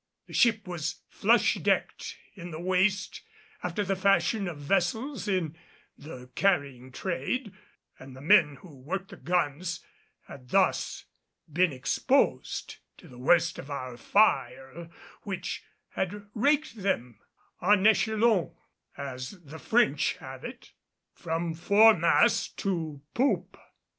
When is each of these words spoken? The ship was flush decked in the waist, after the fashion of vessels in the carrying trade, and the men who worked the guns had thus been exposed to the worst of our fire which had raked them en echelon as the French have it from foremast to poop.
The 0.25 0.33
ship 0.33 0.67
was 0.67 1.03
flush 1.09 1.53
decked 1.61 2.17
in 2.33 2.49
the 2.49 2.59
waist, 2.59 3.21
after 3.61 3.83
the 3.85 3.95
fashion 3.95 4.47
of 4.47 4.57
vessels 4.57 5.27
in 5.27 5.55
the 5.95 6.27
carrying 6.33 6.91
trade, 6.91 7.53
and 7.99 8.15
the 8.15 8.21
men 8.21 8.55
who 8.61 8.79
worked 8.79 9.09
the 9.09 9.15
guns 9.17 9.81
had 10.25 10.49
thus 10.49 11.05
been 11.53 11.71
exposed 11.71 12.77
to 12.97 13.07
the 13.07 13.19
worst 13.19 13.59
of 13.59 13.69
our 13.69 13.95
fire 13.95 14.89
which 15.21 15.63
had 15.89 16.25
raked 16.33 16.77
them 16.81 17.19
en 17.61 17.85
echelon 17.85 18.55
as 18.97 19.43
the 19.43 19.59
French 19.59 20.17
have 20.17 20.43
it 20.43 20.71
from 21.13 21.53
foremast 21.53 22.57
to 22.57 23.03
poop. 23.13 23.55